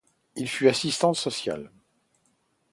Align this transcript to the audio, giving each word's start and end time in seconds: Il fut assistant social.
Il 0.35 0.49
fut 0.49 0.67
assistant 0.67 1.13
social. 1.13 1.69